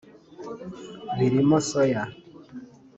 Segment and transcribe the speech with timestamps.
[1.17, 2.03] birimo soya